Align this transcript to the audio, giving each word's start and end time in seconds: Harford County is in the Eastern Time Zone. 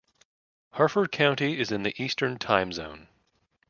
Harford 0.71 1.11
County 1.11 1.59
is 1.59 1.71
in 1.71 1.83
the 1.83 1.93
Eastern 2.03 2.39
Time 2.39 2.71
Zone. 2.73 3.07